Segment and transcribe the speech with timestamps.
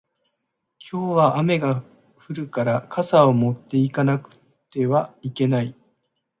[0.91, 1.83] 今日は雨が
[2.27, 4.35] 降るから傘を持って行かなく
[4.73, 5.75] てはいけない